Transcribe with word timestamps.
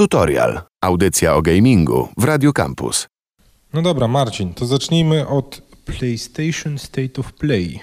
Tutorial. 0.00 0.60
Audycja 0.80 1.34
o 1.34 1.42
gamingu 1.42 2.08
w 2.16 2.24
Radio 2.24 2.52
Campus. 2.52 3.06
No 3.72 3.82
dobra, 3.82 4.08
Marcin, 4.08 4.54
to 4.54 4.66
zacznijmy 4.66 5.28
od 5.28 5.62
PlayStation 5.84 6.78
State 6.78 7.20
of 7.20 7.32
Play. 7.32 7.80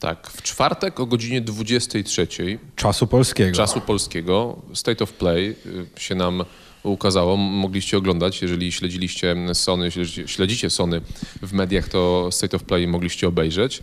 Tak, 0.00 0.30
w 0.30 0.42
czwartek 0.42 1.00
o 1.00 1.06
godzinie 1.06 1.40
23 1.40 2.28
Czasu 2.76 3.06
polskiego. 3.06 3.56
czasu 3.56 3.80
polskiego 3.80 4.62
State 4.74 5.04
of 5.04 5.12
Play 5.12 5.56
y, 5.96 6.00
się 6.00 6.14
nam 6.14 6.44
ukazało. 6.82 7.36
Mogliście 7.36 7.98
oglądać, 7.98 8.42
jeżeli 8.42 8.72
śledziliście 8.72 9.36
Sony, 9.52 9.90
śledzicie- 9.90 10.28
śledzicie 10.28 10.70
Sony 10.70 11.00
w 11.42 11.52
mediach, 11.52 11.88
to 11.88 12.28
State 12.32 12.56
of 12.56 12.62
Play 12.62 12.88
mogliście 12.88 13.28
obejrzeć. 13.28 13.82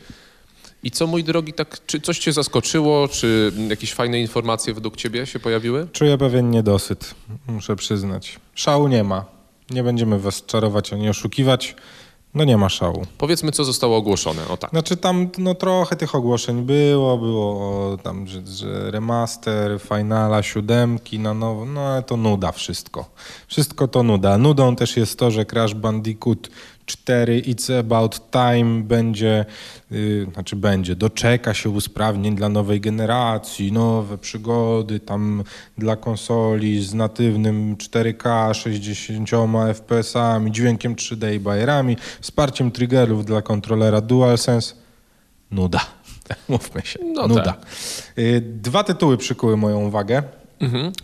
I 0.84 0.92
co, 0.92 1.08
mój 1.08 1.24
drogi, 1.24 1.54
tak, 1.54 1.86
czy 1.86 2.02
coś 2.02 2.20
cię 2.20 2.34
zaskoczyło, 2.34 3.08
czy 3.08 3.52
jakieś 3.70 3.94
fajne 3.94 4.20
informacje 4.20 4.74
według 4.74 4.96
ciebie 4.96 5.26
się 5.26 5.40
pojawiły? 5.40 5.88
Czuję 5.92 6.18
pewien 6.18 6.50
niedosyt, 6.50 7.16
muszę 7.48 7.76
przyznać. 7.76 8.40
Szału 8.56 8.88
nie 8.88 9.04
ma. 9.04 9.26
Nie 9.70 9.84
będziemy 9.84 10.20
was 10.20 10.46
czarować 10.46 10.94
ani 10.94 11.10
oszukiwać. 11.10 11.76
No 12.36 12.44
nie 12.44 12.58
ma 12.58 12.70
szału. 12.70 13.06
Powiedzmy, 13.18 13.52
co 13.52 13.64
zostało 13.64 13.98
ogłoszone. 13.98 14.48
O 14.48 14.58
tak. 14.58 14.70
Znaczy 14.70 14.98
tam 14.98 15.30
no 15.38 15.56
trochę 15.56 15.96
tych 15.96 16.16
ogłoszeń 16.16 16.62
było, 16.62 17.18
było 17.18 17.98
tam, 17.98 18.28
że, 18.28 18.42
że 18.48 18.92
remaster, 18.92 19.80
finala, 19.82 20.44
siódemki 20.44 21.20
na 21.20 21.34
nowo, 21.34 21.66
no 21.66 21.82
ale 21.82 22.04
to 22.04 22.18
nuda 22.18 22.52
wszystko. 22.52 23.06
Wszystko 23.48 23.88
to 23.88 24.04
nuda. 24.04 24.38
Nudą 24.38 24.76
też 24.76 24.98
jest 24.98 25.20
to, 25.20 25.32
że 25.32 25.46
Crash 25.46 25.74
Bandicoot 25.74 26.50
4 26.86 27.42
It's 27.42 27.80
About 27.80 28.32
Time 28.32 28.84
będzie, 28.84 29.46
yy, 29.92 30.28
znaczy 30.34 30.56
będzie, 30.56 30.96
doczeka 30.96 31.54
się 31.54 31.70
usprawnień 31.70 32.36
dla 32.36 32.50
nowej 32.50 32.82
generacji, 32.82 33.72
nowe 33.72 34.18
przygody 34.18 35.00
tam 35.00 35.44
dla 35.78 35.96
konsoli 35.96 36.84
z 36.84 36.94
natywnym 36.94 37.76
4K, 37.76 38.54
60 38.54 39.30
FPS-ami, 39.74 40.52
dźwiękiem 40.52 40.96
3D 40.96 41.36
i 41.36 41.40
bajerami, 41.40 41.98
wsparciem 42.24 42.72
triggerów 42.72 43.26
dla 43.26 43.42
kontrolera 43.42 44.02
DualSense. 44.02 44.76
Nuda. 45.52 45.80
Mówmy 46.50 46.82
się. 46.82 47.00
No 47.14 47.28
Nuda. 47.28 47.44
tak. 47.44 47.66
Dwa 48.42 48.84
tytuły 48.84 49.18
przykuły 49.18 49.58
moją 49.58 49.80
uwagę 49.80 50.24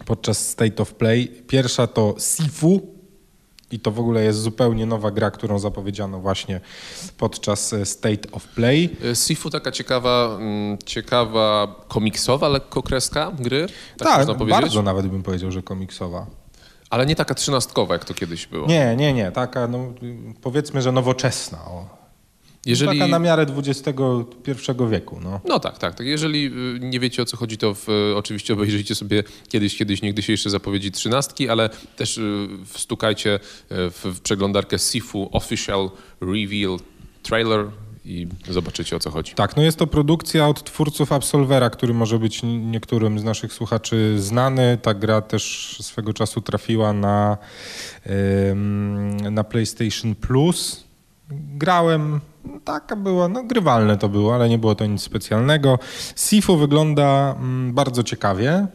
podczas 0.06 0.50
State 0.50 0.84
of 0.84 0.94
Play. 0.94 1.28
Pierwsza 1.48 1.88
to 1.88 2.16
Sifu. 2.20 3.00
I 3.72 3.80
to 3.80 3.92
w 3.92 4.00
ogóle 4.00 4.24
jest 4.24 4.40
zupełnie 4.40 4.86
nowa 4.86 5.12
gra, 5.12 5.32
którą 5.32 5.60
zapowiedziano 5.60 6.20
właśnie 6.20 6.62
podczas 7.18 7.74
e, 7.74 7.86
State 7.86 8.32
of 8.32 8.48
Play. 8.48 8.90
Y, 9.06 9.16
Sifu 9.16 9.50
taka 9.50 9.72
ciekawa, 9.72 10.38
mm, 10.40 10.78
ciekawa 10.86 11.76
komiksowa 11.88 12.50
lekko 12.50 12.84
kreska 12.84 13.32
gry, 13.40 13.68
tak, 13.98 14.26
Tak, 14.28 14.38
bardzo 14.48 14.82
nawet 14.82 15.08
bym 15.08 15.24
powiedział, 15.24 15.52
że 15.52 15.62
komiksowa. 15.62 16.26
Ale 16.90 17.06
nie 17.06 17.16
taka 17.16 17.34
trzynastkowa, 17.34 17.94
jak 17.94 18.06
to 18.06 18.14
kiedyś 18.14 18.48
było. 18.48 18.68
Nie, 18.68 18.96
nie, 18.96 19.14
nie. 19.14 19.32
Taka, 19.32 19.68
no, 19.68 19.94
powiedzmy, 20.42 20.82
że 20.82 20.92
nowoczesna. 20.92 21.58
O. 21.58 22.00
Jeżeli... 22.66 23.00
Taka 23.00 23.12
na 23.12 23.20
miarę 23.20 23.46
XXI 23.58 23.92
wieku. 24.90 25.20
No. 25.24 25.42
No 25.46 25.60
tak, 25.60 25.78
tak, 25.78 25.96
tak. 25.96 26.08
Jeżeli 26.08 26.46
y, 26.46 26.80
nie 26.80 27.00
wiecie 27.00 27.22
o 27.22 27.26
co 27.26 27.38
chodzi, 27.38 27.58
to 27.58 27.74
w, 27.74 27.90
y, 27.90 28.16
oczywiście 28.16 28.54
obejrzyjcie 28.54 28.96
sobie 28.96 29.24
kiedyś, 29.50 29.78
kiedyś, 29.78 30.02
niegdysiejsze 30.02 30.50
zapowiedzi 30.50 30.92
trzynastki, 30.92 31.50
ale 31.50 31.70
też 31.96 32.18
y, 32.18 32.48
wstukajcie 32.66 33.40
w, 33.70 34.12
w 34.16 34.22
przeglądarkę 34.22 34.80
Sifu 34.80 35.30
Official 35.32 35.92
Reveal 36.22 36.78
Trailer 37.24 37.66
i 38.10 38.28
zobaczycie 38.50 38.96
o 38.96 39.00
co 39.00 39.12
chodzi. 39.12 39.34
Tak, 39.36 39.58
no 39.58 39.64
jest 39.64 39.78
to 39.78 39.88
produkcja 39.88 40.48
od 40.48 40.64
twórców 40.64 41.12
Absolvera, 41.12 41.70
który 41.70 41.94
może 41.94 42.20
być 42.20 42.44
niektórym 42.44 43.20
z 43.20 43.24
naszych 43.24 43.54
słuchaczy 43.54 44.16
znany. 44.20 44.78
Ta 44.82 44.94
gra 44.94 45.22
też 45.22 45.76
swego 45.82 46.14
czasu 46.14 46.42
trafiła 46.42 46.94
na, 46.94 47.38
na 49.32 49.44
PlayStation 49.44 50.16
Plus. 50.16 50.84
Grałem, 51.32 52.20
taka 52.66 52.96
była, 52.96 53.28
no 53.28 53.44
grywalne 53.44 53.98
to 53.98 54.10
było, 54.10 54.36
ale 54.36 54.50
nie 54.50 54.58
było 54.58 54.76
to 54.76 54.86
nic 54.86 55.02
specjalnego. 55.02 55.80
Sifu 56.16 56.58
wygląda 56.58 57.36
mm, 57.40 57.74
bardzo 57.74 58.04
ciekawie, 58.04 58.68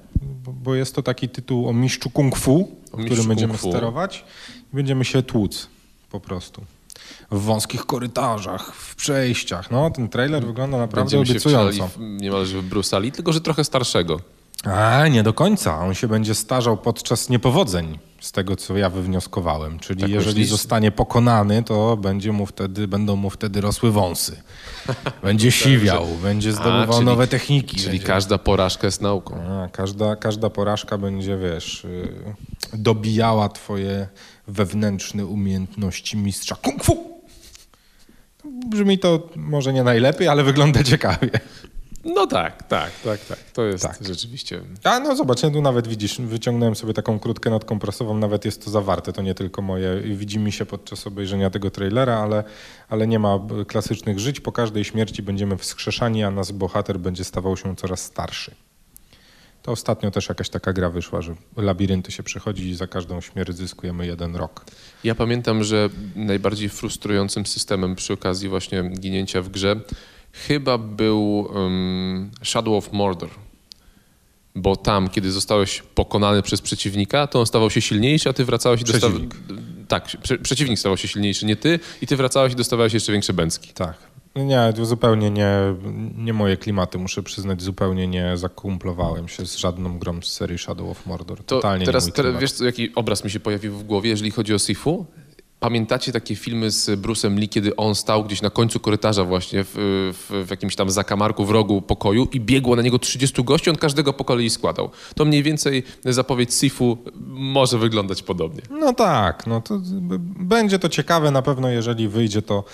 bo, 0.47 0.75
jest 0.75 0.95
to 0.95 1.03
taki 1.03 1.29
tytuł 1.29 1.69
o 1.69 1.73
mistrzu 1.73 2.11
kung 2.11 2.37
fu, 2.37 2.77
O 2.93 2.97
którym 2.97 3.29
będziemy 3.29 3.55
fu. 3.59 3.71
sterować 3.71 4.25
i 4.73 4.77
będziemy 4.77 5.05
się 5.05 5.23
tłuc 5.23 5.69
po 6.11 6.21
prostu. 6.21 6.65
W 7.31 7.41
wąskich 7.41 7.87
korytarzach, 7.87 8.75
w 8.75 8.95
przejściach. 8.95 9.71
No, 9.71 9.91
ten 9.91 10.09
trailer 10.09 10.47
wygląda 10.47 10.79
naprawdę 10.79 11.01
Będziemy 11.03 11.27
się 11.27 11.33
obiecująco. 11.33 11.89
w, 11.89 12.01
niemalże 12.01 12.63
w 12.63 12.69
Bruce'a 12.71 13.01
Lee, 13.01 13.13
tylko 13.13 13.33
że 13.33 13.41
trochę 13.41 13.65
starszego. 13.65 14.21
A, 14.65 15.09
nie 15.09 15.23
do 15.23 15.33
końca. 15.33 15.79
On 15.81 15.95
się 15.95 16.09
będzie 16.09 16.35
starzał 16.35 16.77
podczas 16.77 17.29
niepowodzeń, 17.29 17.99
z 18.21 18.33
tego 18.33 18.57
co 18.57 18.77
ja 18.77 18.91
wywnioskowałem. 18.91 19.79
Czyli 19.79 20.01
Tak 20.01 20.11
jeżeli 20.11 20.35
myślisz? 20.41 20.51
zostanie 20.51 20.91
pokonany, 20.91 21.63
to 21.63 21.97
będzie 21.97 22.33
mu 22.33 22.47
wtedy, 22.47 22.89
będą 22.89 23.17
mu 23.17 23.31
wtedy 23.31 23.61
rosły 23.61 23.91
wąsy. 23.93 24.43
Będzie 25.23 25.51
siwiał, 25.63 26.07
będzie 26.23 26.53
zdobywał 26.53 26.95
czyli- 26.95 27.07
nowe 27.07 27.27
techniki. 27.27 27.77
Czyli 27.77 27.89
będzie... 27.91 28.07
każda 28.07 28.39
porażka 28.39 28.87
jest 28.87 29.01
nauką. 29.01 29.43
A, 29.43 29.69
każda, 29.69 30.17
każda 30.17 30.51
porażka 30.51 30.99
będzie, 30.99 31.37
wiesz, 31.39 31.85
y, 31.85 32.09
dobijała 32.73 33.49
twoje 33.49 34.09
wewnętrzne 34.49 35.27
umiejętności 35.27 36.17
mistrza 36.17 36.57
kung 36.57 36.85
fu. 36.85 37.15
Brzmi 38.67 38.99
to 38.99 39.29
może 39.37 39.73
nie 39.73 39.83
najlepiej, 39.85 40.29
ale 40.29 40.43
wygląda 40.43 40.83
ciekawie. 40.83 41.31
No 42.05 42.27
tak, 42.27 42.63
tak, 42.63 42.91
tak, 43.05 43.25
tak. 43.25 43.39
To 43.53 43.65
jest 43.65 43.85
Tak. 43.85 43.99
rzeczywiście... 44.01 44.61
A 44.85 45.01
no 45.01 45.17
zobacz, 45.17 45.43
ja 45.43 45.51
tu 45.51 45.63
nawet 45.63 45.89
widzisz, 45.89 46.21
wyciągnąłem 46.21 46.75
sobie 46.77 46.95
taką 46.95 47.19
krótkę 47.19 47.51
nadkompresową, 47.51 48.19
nawet 48.19 48.45
jest 48.45 48.65
to 48.65 48.71
zawarte, 48.71 49.13
to 49.13 49.23
nie 49.23 49.35
tylko 49.35 49.63
moje, 49.63 50.01
widzi 50.01 50.39
mi 50.39 50.53
się 50.53 50.67
podczas 50.67 51.07
obejrzenia 51.07 51.51
tego 51.51 51.71
trailera, 51.71 52.19
ale, 52.19 52.45
ale 52.89 53.07
nie 53.07 53.19
ma 53.19 53.41
klasycznych 53.67 54.19
żyć, 54.19 54.41
po 54.41 54.53
każdej 54.53 54.85
śmierci 54.85 55.23
będziemy 55.23 55.57
wskrzeszani, 55.59 56.25
a 56.25 56.31
nasz 56.31 56.53
bohater 56.53 56.99
będzie 56.99 57.25
stawał 57.25 57.57
się 57.57 57.77
coraz 57.77 58.03
starszy. 58.03 58.55
To 59.63 59.73
ostatnio 59.73 60.11
też 60.11 60.29
jakaś 60.29 60.49
taka 60.49 60.73
gra 60.73 60.91
wyszła, 60.91 61.23
że 61.23 61.35
labirynty 61.57 62.13
się 62.13 62.23
przechodzi 62.23 62.69
i 62.69 62.75
za 62.75 62.87
każdą 62.87 63.21
śmierć 63.21 63.57
zyskujemy 63.57 64.07
jeden 64.07 64.37
rok. 64.37 64.65
Ja 65.05 65.15
pamiętam, 65.15 65.65
że 65.65 65.89
najbardziej 66.17 66.69
frustrującym 66.69 67.47
systemem 67.47 67.95
przy 67.95 68.13
okazji 68.13 68.49
właśnie 68.49 68.91
ginięcia 68.91 69.43
w 69.43 69.49
grze 69.49 69.81
chyba 70.35 70.79
był 70.79 71.39
um, 71.41 72.31
Shadow 72.43 72.75
of 72.75 72.93
Mordor. 72.93 73.31
Bo 74.57 74.77
tam, 74.77 75.09
kiedy 75.09 75.33
zostałeś 75.33 75.83
pokonany 75.95 76.43
przez 76.43 76.61
przeciwnika, 76.61 77.27
to 77.27 77.41
on 77.41 77.47
stawał 77.47 77.71
się 77.71 77.81
silniejszy, 77.81 78.29
a 78.29 78.33
ty 78.33 78.45
wracałeś 78.45 78.81
i 78.81 78.85
dostawałeś... 78.85 79.23
Tak, 79.89 80.07
prze- 80.23 80.39
przeciwnik 80.39 80.79
stawał 80.79 80.97
się 80.97 81.09
silniejszy, 81.09 81.47
nie 81.47 81.57
ty, 81.57 81.81
i 82.03 82.07
ty 82.07 82.17
wracałeś 82.17 82.53
i 82.53 82.57
dostawałeś 82.57 82.95
jeszcze 82.95 83.13
większe 83.13 83.33
bęcki. 83.33 83.73
Tak. 83.73 83.97
Nie, 84.37 84.73
zupełnie 84.83 85.31
nie, 85.31 85.51
nie 86.17 86.33
moje 86.33 86.57
klimaty, 86.57 86.99
muszę 86.99 87.23
przyznać, 87.23 87.63
zupełnie 87.63 88.09
nie 88.09 88.37
zakumplowałem 88.37 89.29
się 89.29 89.47
z 89.47 89.57
żadną 89.57 89.99
grą 89.99 90.23
z 90.23 90.33
serii 90.33 90.59
Shadow 90.59 90.89
of 90.89 91.07
Mordor. 91.07 91.39
To 91.39 91.45
Totalnie 91.45 91.87
teraz, 91.87 92.05
nie 92.05 92.09
mój 92.09 92.17
teraz 92.17 92.41
wiesz, 92.41 92.53
co, 92.53 92.65
jaki 92.65 92.95
obraz 92.95 93.25
mi 93.25 93.31
się 93.31 93.41
pojawił 93.41 93.75
w 93.75 93.85
głowie, 93.85 94.11
jeżeli 94.11 94.31
chodzi 94.31 94.55
o 94.55 94.59
Sifu? 94.59 95.07
Pamiętacie 95.65 96.13
takie 96.13 96.37
filmy 96.37 96.71
z 96.71 97.01
Bruce'em 97.01 97.39
Lee, 97.39 97.49
kiedy 97.49 97.77
on 97.77 97.95
stał 97.95 98.25
gdzieś 98.25 98.43
na 98.43 98.51
końcu 98.51 98.81
korytarza 98.81 99.25
właśnie 99.25 99.65
w, 99.65 99.73
w, 100.13 100.47
w 100.47 100.51
jakimś 100.51 100.77
tam 100.77 100.91
zakamarku 100.91 101.45
w 101.45 101.51
rogu 101.51 101.83
pokoju 101.83 102.29
i 102.33 102.41
biegło 102.41 102.77
na 102.77 102.83
niego 102.83 102.99
30 102.99 103.45
gości, 103.45 103.71
on 103.71 103.77
każdego 103.77 104.13
po 104.13 104.25
kolei 104.25 104.51
składał. 104.51 104.91
To 105.15 105.25
mniej 105.25 105.43
więcej 105.43 105.83
zapowiedź 106.05 106.55
Sifu 106.55 106.99
może 107.27 107.79
wyglądać 107.79 108.23
podobnie. 108.23 108.63
No 108.71 108.93
tak, 108.93 109.47
no 109.47 109.61
to 109.61 109.81
będzie 110.39 110.79
to 110.79 110.89
ciekawe 110.89 111.31
na 111.31 111.43
pewno, 111.43 111.69
jeżeli 111.69 112.09
wyjdzie 112.09 112.43
to 112.43 112.65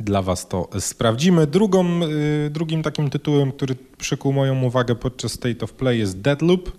dla 0.00 0.22
was 0.22 0.48
to 0.48 0.68
sprawdzimy. 0.78 1.46
Drugą, 1.46 2.02
y, 2.02 2.50
drugim 2.50 2.82
takim 2.82 3.10
tytułem, 3.10 3.52
który 3.52 3.76
przykuł 3.98 4.32
moją 4.32 4.62
uwagę 4.62 4.94
podczas 4.94 5.32
State 5.32 5.64
of 5.64 5.72
Play 5.72 5.98
jest 5.98 6.20
Deadloop. 6.20 6.72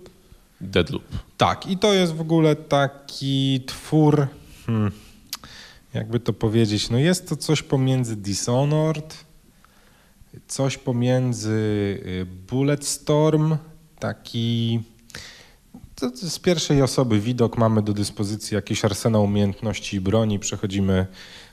Deadloop. 0.60 1.04
Tak, 1.36 1.66
i 1.66 1.78
to 1.78 1.94
jest 1.94 2.14
w 2.14 2.20
ogóle 2.20 2.56
taki 2.56 3.60
twór, 3.66 4.26
hmm, 4.66 4.92
jakby 5.94 6.20
to 6.20 6.32
powiedzieć, 6.32 6.90
no 6.90 6.98
jest 6.98 7.28
to 7.28 7.36
coś 7.36 7.62
pomiędzy 7.62 8.16
Dishonored, 8.16 9.24
coś 10.48 10.78
pomiędzy 10.78 11.50
y, 11.50 12.26
Bulletstorm, 12.48 13.56
taki 13.98 14.80
z 16.10 16.38
pierwszej 16.38 16.82
osoby 16.82 17.20
widok, 17.20 17.58
mamy 17.58 17.82
do 17.82 17.92
dyspozycji 17.92 18.54
jakiś 18.54 18.84
arsenał 18.84 19.24
umiejętności 19.24 19.96
i 19.96 20.00
broni, 20.00 20.38
przechodzimy 20.38 21.06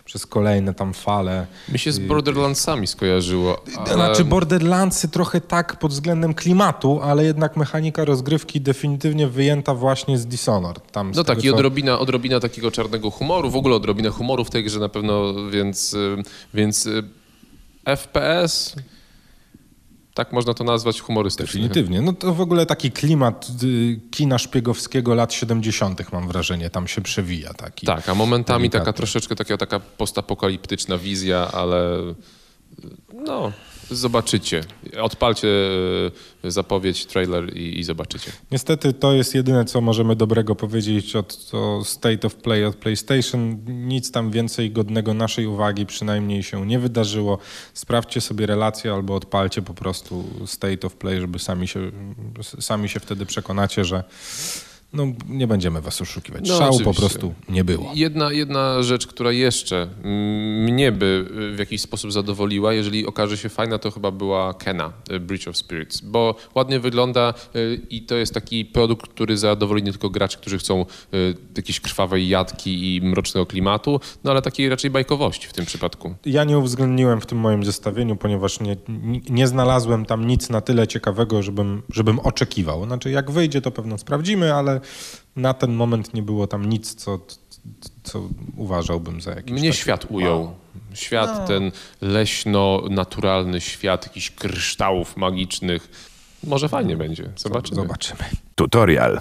przez 0.05 0.25
kolejne 0.25 0.73
tam 0.73 0.93
fale. 0.93 1.47
Mi 1.71 1.79
się 1.79 1.91
z 1.91 1.99
Borderlandsami 1.99 2.87
skojarzyło. 2.87 3.63
Ale... 3.77 3.93
Znaczy 3.93 4.25
Borderlandsy 4.25 5.07
trochę 5.09 5.41
tak 5.41 5.79
pod 5.79 5.91
względem 5.91 6.33
klimatu, 6.33 6.99
ale 7.01 7.23
jednak 7.25 7.57
mechanika 7.57 8.05
rozgrywki 8.05 8.61
definitywnie 8.61 9.27
wyjęta 9.27 9.75
właśnie 9.75 10.17
z 10.17 10.25
Dishonored. 10.25 10.91
Tam 10.91 11.13
z 11.13 11.17
No 11.17 11.23
tak, 11.23 11.37
tego, 11.37 11.47
i 11.47 11.51
co- 11.51 11.55
odrobina, 11.55 11.99
odrobina 11.99 12.39
takiego 12.39 12.71
czarnego 12.71 13.11
humoru, 13.11 13.49
w 13.49 13.55
ogóle 13.55 13.75
odrobina 13.75 14.09
humoru 14.09 14.45
w 14.45 14.49
tej 14.49 14.63
grze 14.63 14.79
na 14.79 14.89
pewno, 14.89 15.33
więc, 15.49 15.93
y, 15.93 16.15
więc 16.53 16.85
y, 16.85 17.03
FPS 17.85 18.75
tak 20.19 20.33
można 20.33 20.53
to 20.53 20.63
nazwać 20.63 21.01
humorystyczny. 21.01 21.61
Definitywnie. 21.61 22.01
No 22.01 22.13
to 22.13 22.33
w 22.33 22.41
ogóle 22.41 22.65
taki 22.65 22.91
klimat 22.91 23.47
y, 23.63 23.99
kina 24.11 24.37
szpiegowskiego 24.37 25.15
lat 25.15 25.33
70. 25.33 26.11
mam 26.11 26.27
wrażenie, 26.27 26.69
tam 26.69 26.87
się 26.87 27.01
przewija 27.01 27.53
taki. 27.53 27.85
Tak, 27.85 28.09
a 28.09 28.15
momentami 28.15 28.69
taka 28.69 28.79
delikatny. 28.79 28.97
troszeczkę 28.97 29.35
taka, 29.35 29.57
taka 29.57 29.79
postapokaliptyczna 29.79 30.97
wizja, 30.97 31.51
ale 31.51 31.97
no, 33.13 33.51
zobaczycie. 33.91 34.63
Odpalcie 35.01 35.47
e, 36.43 36.51
zapowiedź, 36.51 37.05
trailer 37.05 37.57
i, 37.57 37.79
i 37.79 37.83
zobaczycie. 37.83 38.31
Niestety 38.51 38.93
to 38.93 39.13
jest 39.13 39.35
jedyne, 39.35 39.65
co 39.65 39.81
możemy 39.81 40.15
dobrego 40.15 40.55
powiedzieć 40.55 41.15
od 41.15 41.49
o 41.53 41.85
State 41.85 42.27
of 42.27 42.35
Play 42.35 42.65
od 42.65 42.75
PlayStation. 42.75 43.57
Nic 43.67 44.11
tam 44.11 44.31
więcej 44.31 44.71
godnego 44.71 45.13
naszej 45.13 45.47
uwagi 45.47 45.85
przynajmniej 45.85 46.43
się 46.43 46.65
nie 46.65 46.79
wydarzyło. 46.79 47.37
Sprawdźcie 47.73 48.21
sobie 48.21 48.45
relację 48.45 48.93
albo 48.93 49.15
odpalcie 49.15 49.61
po 49.61 49.73
prostu 49.73 50.23
State 50.45 50.87
of 50.87 50.95
Play, 50.95 51.19
żeby 51.19 51.39
sami 51.39 51.67
się, 51.67 51.91
sami 52.59 52.89
się 52.89 52.99
wtedy 52.99 53.25
przekonacie, 53.25 53.85
że 53.85 54.03
no, 54.93 55.05
nie 55.29 55.47
będziemy 55.47 55.81
was 55.81 56.01
oszukiwać. 56.01 56.49
No, 56.49 56.57
Szału 56.57 56.71
po 56.79 56.89
oczywiście. 56.89 56.99
prostu 56.99 57.33
nie 57.49 57.63
było. 57.63 57.91
Jedna, 57.95 58.31
jedna 58.31 58.83
rzecz, 58.83 59.07
która 59.07 59.31
jeszcze 59.31 59.87
mnie 60.65 60.91
by 60.91 61.25
w 61.55 61.59
jakiś 61.59 61.81
sposób 61.81 62.11
zadowoliła, 62.11 62.73
jeżeli 62.73 63.05
okaże 63.05 63.37
się 63.37 63.49
fajna, 63.49 63.77
to 63.79 63.91
chyba 63.91 64.11
była 64.11 64.53
Kena, 64.53 64.93
e, 65.09 65.19
Breach 65.19 65.47
of 65.47 65.57
Spirits, 65.57 66.01
bo 66.01 66.35
ładnie 66.55 66.79
wygląda 66.79 67.33
e, 67.55 67.59
i 67.89 68.01
to 68.01 68.15
jest 68.15 68.33
taki 68.33 68.65
produkt, 68.65 69.07
który 69.07 69.37
zadowoli 69.37 69.83
nie 69.83 69.91
tylko 69.91 70.09
graczy, 70.09 70.37
którzy 70.37 70.57
chcą 70.57 70.85
jakiejś 71.57 71.79
krwawej 71.79 72.27
jadki 72.29 72.95
i 72.95 73.01
mrocznego 73.01 73.45
klimatu, 73.45 73.99
no 74.23 74.31
ale 74.31 74.41
takiej 74.41 74.69
raczej 74.69 74.91
bajkowości 74.91 75.47
w 75.47 75.53
tym 75.53 75.65
przypadku. 75.65 76.15
Ja 76.25 76.43
nie 76.43 76.57
uwzględniłem 76.57 77.21
w 77.21 77.25
tym 77.25 77.37
moim 77.37 77.63
zestawieniu, 77.65 78.15
ponieważ 78.15 78.59
nie, 78.59 78.77
nie- 78.89 79.19
nie 79.29 79.47
znalazłem 79.47 80.05
tam 80.05 80.27
nic 80.27 80.49
na 80.49 80.61
tyle 80.61 80.87
ciekawego, 80.87 81.43
żebym, 81.43 81.81
żebym 81.89 82.19
oczekiwał. 82.19 82.85
Znaczy, 82.85 83.11
jak 83.11 83.31
wyjdzie, 83.31 83.61
to 83.61 83.71
pewno 83.71 83.97
sprawdzimy, 83.97 84.53
ale 84.53 84.78
na 85.35 85.53
ten 85.53 85.73
moment 85.73 86.13
nie 86.13 86.23
było 86.23 86.47
tam 86.47 86.65
nic, 86.69 86.95
co, 86.95 87.19
co 88.03 88.29
uważałbym 88.57 89.21
za 89.21 89.31
jakiś. 89.31 89.51
Mnie 89.51 89.69
taki- 89.69 89.81
świat 89.81 90.05
ujął. 90.09 90.53
Świat 90.93 91.47
ten 91.47 91.71
leśno-naturalny 92.01 93.61
świat 93.61 94.07
jakichś 94.07 94.31
kryształów 94.31 95.17
magicznych. 95.17 95.89
Może 96.43 96.69
fajnie 96.69 96.97
będzie. 96.97 97.29
Zobaczymy. 97.37 97.75
Zobaczymy. 97.81 98.19
Tutorial. 98.55 99.19